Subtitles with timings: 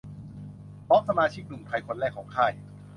[0.87, 2.51] พร้อมสมาชิกหนุ่มไทยคนแรกของค่าย